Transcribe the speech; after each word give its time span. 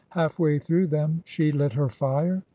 Half 0.09 0.39
way 0.39 0.57
through 0.57 0.87
them 0.87 1.21
she 1.27 1.51
lit 1.51 1.73
her 1.73 1.87
fire. 1.87 2.41